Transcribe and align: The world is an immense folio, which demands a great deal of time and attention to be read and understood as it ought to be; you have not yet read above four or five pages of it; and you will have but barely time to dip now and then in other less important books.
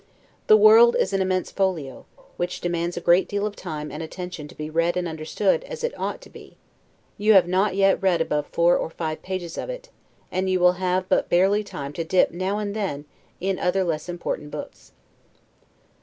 The 0.47 0.57
world 0.57 0.95
is 0.95 1.13
an 1.13 1.21
immense 1.21 1.51
folio, 1.51 2.07
which 2.35 2.59
demands 2.59 2.97
a 2.97 3.01
great 3.01 3.27
deal 3.27 3.45
of 3.45 3.55
time 3.55 3.91
and 3.91 4.01
attention 4.01 4.47
to 4.47 4.55
be 4.55 4.67
read 4.67 4.97
and 4.97 5.07
understood 5.07 5.63
as 5.65 5.83
it 5.83 5.93
ought 5.95 6.21
to 6.21 6.29
be; 6.31 6.57
you 7.19 7.33
have 7.33 7.47
not 7.47 7.75
yet 7.75 8.01
read 8.01 8.19
above 8.19 8.47
four 8.47 8.75
or 8.75 8.89
five 8.89 9.21
pages 9.21 9.59
of 9.59 9.69
it; 9.69 9.89
and 10.31 10.49
you 10.49 10.59
will 10.59 10.73
have 10.81 11.07
but 11.07 11.29
barely 11.29 11.63
time 11.63 11.93
to 11.93 12.03
dip 12.03 12.31
now 12.31 12.57
and 12.57 12.75
then 12.75 13.05
in 13.39 13.59
other 13.59 13.83
less 13.83 14.09
important 14.09 14.49
books. 14.49 14.91